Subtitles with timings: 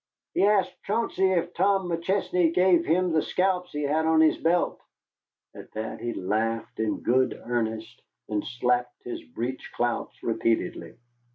[0.33, 4.81] "She asked Chauncey if Tom McChesney gave him the scalps he had on his belt."
[5.53, 10.95] At that he laughed in good earnest, and slapped his breech clouts repeatedly.